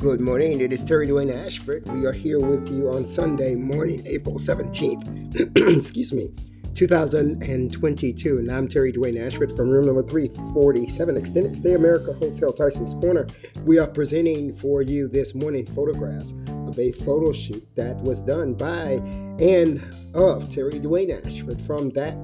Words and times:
Good 0.00 0.18
morning. 0.18 0.62
It 0.62 0.72
is 0.72 0.82
Terry 0.82 1.08
Dwayne 1.08 1.30
Ashford. 1.30 1.86
We 1.92 2.06
are 2.06 2.12
here 2.12 2.40
with 2.40 2.70
you 2.70 2.88
on 2.88 3.06
Sunday 3.06 3.54
morning, 3.54 4.02
April 4.06 4.36
17th. 4.36 5.76
Excuse 5.76 6.14
me, 6.14 6.30
2022. 6.74 8.38
And 8.38 8.50
I'm 8.50 8.66
Terry 8.66 8.94
Dwayne 8.94 9.20
Ashford 9.20 9.54
from 9.54 9.68
room 9.68 9.84
number 9.84 10.02
347, 10.02 11.18
Extended 11.18 11.54
Stay 11.54 11.74
America 11.74 12.14
Hotel 12.14 12.50
Tysons 12.50 12.98
Corner. 12.98 13.26
We 13.66 13.76
are 13.76 13.86
presenting 13.86 14.56
for 14.56 14.80
you 14.80 15.06
this 15.06 15.34
morning 15.34 15.66
photographs 15.66 16.32
of 16.66 16.78
a 16.78 16.92
photo 16.92 17.30
shoot 17.30 17.68
that 17.76 17.96
was 17.96 18.22
done 18.22 18.54
by 18.54 19.02
and 19.38 19.82
of 20.14 20.48
Terry 20.48 20.80
Dwayne 20.80 21.26
Ashford 21.26 21.60
from 21.60 21.90
that 21.90 22.16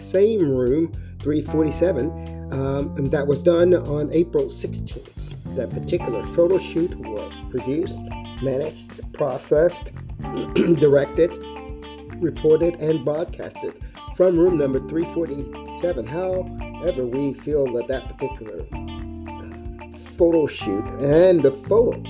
same 0.00 0.50
room, 0.50 0.92
347, 1.20 2.52
um, 2.52 2.92
and 2.96 3.08
that 3.12 3.24
was 3.24 3.40
done 3.40 3.72
on 3.72 4.10
April 4.10 4.46
16th. 4.46 5.19
That 5.56 5.70
particular 5.70 6.24
photo 6.34 6.58
shoot 6.58 6.94
was 6.96 7.32
produced, 7.50 7.98
managed, 8.42 9.12
processed, 9.12 9.92
directed, 10.54 11.36
reported, 12.16 12.76
and 12.76 13.04
broadcasted 13.04 13.80
from 14.16 14.38
room 14.38 14.58
number 14.58 14.78
347. 14.88 16.06
However, 16.06 17.06
we 17.06 17.34
feel 17.34 17.72
that 17.72 17.88
that 17.88 18.08
particular 18.08 18.60
uh, 18.72 19.98
photo 19.98 20.46
shoot 20.46 20.84
and 21.00 21.42
the 21.42 21.50
photos 21.52 22.06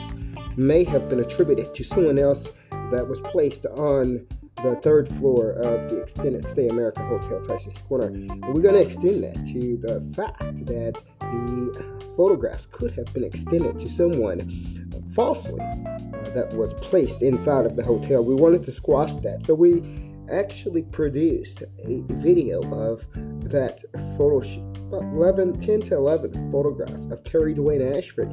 may 0.57 0.85
have 0.85 1.09
been 1.09 1.21
attributed 1.21 1.75
to 1.75 1.85
someone 1.85 2.19
else 2.19 2.51
that 2.91 3.07
was 3.09 3.19
placed 3.21 3.67
on 3.67 4.27
the 4.63 4.77
third 4.83 5.09
floor 5.09 5.51
of 5.53 5.89
the 5.91 6.01
extended 6.01 6.47
stay 6.47 6.69
America 6.69 7.03
Hotel 7.03 7.41
Tysons 7.41 7.87
Corner. 7.87 8.07
And 8.07 8.55
we're 8.55 8.63
going 8.63 8.75
to 8.75 8.83
extend 8.83 9.25
that 9.25 9.47
to 9.53 9.77
the 9.77 10.01
fact 10.15 10.67
that 10.67 11.03
the 11.21 12.13
photographs 12.17 12.67
could 12.67 12.93
have 12.93 13.13
been 13.15 13.25
extended 13.25 13.79
to 13.79 13.89
someone 13.89 14.91
falsely 15.15 15.61
uh, 15.61 16.31
that 16.31 16.53
was 16.55 16.75
placed 16.75 17.23
inside 17.23 17.67
of 17.67 17.77
the 17.77 17.85
hotel. 17.85 18.23
We 18.23 18.35
wanted 18.35 18.65
to 18.65 18.73
squash 18.73 19.13
that. 19.15 19.45
So 19.45 19.55
we 19.55 19.83
actually 20.31 20.83
produced 20.83 21.63
a 21.85 22.03
video 22.15 22.61
of 22.71 23.07
that 23.51 23.83
photo 24.17 24.41
shoot, 24.41 24.77
about 24.77 25.03
11, 25.15 25.61
10 25.61 25.83
to 25.83 25.95
11 25.95 26.53
photographs 26.53 27.07
of 27.07 27.23
Terry 27.25 27.55
Dwayne 27.55 27.97
Ashford, 27.97 28.29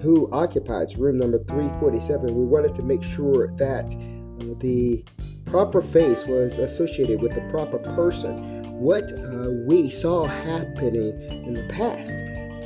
who 0.00 0.30
occupies 0.32 0.96
room 0.96 1.18
number 1.18 1.38
347. 1.38 2.34
We 2.34 2.44
wanted 2.44 2.74
to 2.74 2.82
make 2.82 3.02
sure 3.02 3.48
that 3.56 3.94
uh, 4.40 4.54
the 4.58 5.04
proper 5.56 5.80
face 5.80 6.26
was 6.26 6.58
associated 6.58 7.22
with 7.22 7.34
the 7.34 7.40
proper 7.48 7.78
person. 7.78 8.62
What 8.78 9.10
uh, 9.10 9.48
we 9.64 9.88
saw 9.88 10.26
happening 10.26 11.18
in 11.30 11.54
the 11.54 11.64
past 11.70 12.12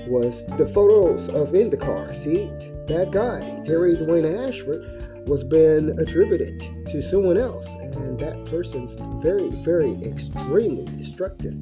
was 0.09 0.45
the 0.59 0.67
photos 0.67 1.29
of 1.29 1.55
in 1.55 1.71
the 1.71 1.77
car 1.77 2.13
seat. 2.13 2.51
That 2.89 3.13
guy, 3.13 3.63
Terry 3.65 3.95
Dwayne 3.95 4.49
Ashford, 4.49 4.83
was 5.29 5.45
being 5.45 5.97
attributed 6.01 6.59
to 6.89 7.01
someone 7.01 7.37
else, 7.37 7.69
and 7.69 8.19
that 8.19 8.45
person's 8.47 8.97
very, 9.23 9.51
very 9.63 9.95
extremely 10.03 10.85
destructive 10.99 11.55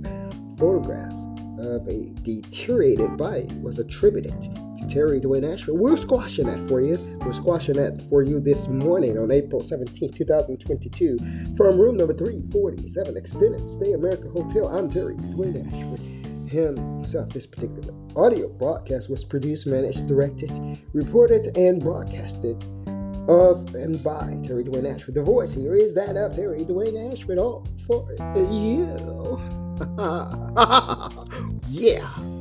photographs 0.56 1.14
of 1.58 1.86
a 1.88 2.10
deteriorated 2.22 3.16
body 3.16 3.46
was 3.62 3.78
attributed 3.78 4.40
to 4.42 4.86
Terry 4.88 5.20
Dwayne 5.20 5.50
Ashford. 5.50 5.74
We're 5.74 5.96
squashing 5.96 6.46
that 6.46 6.60
for 6.68 6.80
you. 6.80 6.98
We're 7.24 7.32
squashing 7.32 7.76
that 7.76 8.00
for 8.08 8.22
you 8.22 8.40
this 8.40 8.68
morning 8.68 9.18
on 9.18 9.30
April 9.30 9.62
17, 9.62 10.12
2022, 10.12 11.18
from 11.56 11.78
room 11.78 11.96
number 11.96 12.14
347, 12.14 13.16
Extended 13.16 13.68
Stay 13.68 13.92
America 13.92 14.28
Hotel. 14.28 14.68
I'm 14.68 14.88
Terry 14.88 15.16
Dwayne 15.16 15.66
Ashford 15.66 16.00
himself. 16.48 17.30
This 17.30 17.46
particular 17.46 17.92
audio 18.16 18.48
broadcast 18.48 19.10
was 19.10 19.24
produced, 19.24 19.66
managed, 19.66 20.06
directed, 20.06 20.78
reported, 20.92 21.56
and 21.56 21.80
broadcasted 21.80 22.62
of 23.28 23.74
and 23.74 24.02
by 24.02 24.40
Terry 24.46 24.64
Dwayne 24.64 24.92
Ashford. 24.92 25.14
The 25.14 25.22
voice 25.22 25.52
here 25.52 25.74
is 25.74 25.94
that 25.94 26.16
of 26.16 26.34
Terry 26.34 26.64
Dwayne 26.64 27.12
Ashford. 27.12 27.38
All 27.38 27.66
for 27.86 28.10
you. 28.34 29.38
yeah. 31.68 32.37